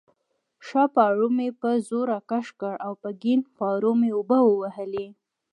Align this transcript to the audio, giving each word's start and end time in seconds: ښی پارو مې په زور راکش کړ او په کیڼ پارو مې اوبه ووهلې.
ښی 0.65 0.83
پارو 0.95 1.27
مې 1.37 1.49
په 1.59 1.69
زور 1.87 2.05
راکش 2.13 2.47
کړ 2.61 2.73
او 2.85 2.93
په 3.01 3.09
کیڼ 3.21 3.39
پارو 3.57 3.91
مې 3.99 4.09
اوبه 4.17 4.37
ووهلې. 4.43 5.07